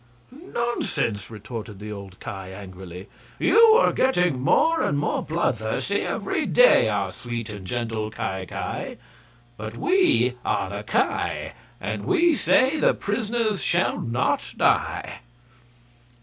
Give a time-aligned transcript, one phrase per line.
[0.31, 3.07] "Nonsense!" retorted the old Ki, angrily.
[3.37, 8.97] "You are getting more and more bloodthirsty every day, our sweet and gentle Ki Ki!
[9.57, 15.19] But we are the Ki and we say the prisoners shall not die!"